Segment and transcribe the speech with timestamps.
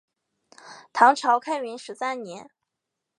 [0.93, 2.49] 唐朝开元十三年。